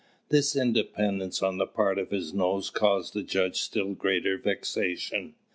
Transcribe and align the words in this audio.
This 0.29 0.55
independence 0.55 1.43
on 1.43 1.59
the 1.59 1.67
part 1.67 1.99
of 1.99 2.09
his 2.09 2.33
nose 2.33 2.71
caused 2.71 3.13
the 3.13 3.21
judge 3.21 3.61
still 3.61 3.93
greater 3.93 4.35
vexation. 4.35 5.35